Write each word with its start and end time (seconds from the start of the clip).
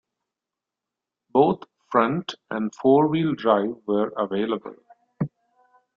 Both 1.31 1.65
front- 1.91 2.33
and 2.49 2.73
four-wheel 2.73 3.35
drive 3.35 3.75
were 3.85 4.11
available. 4.17 4.75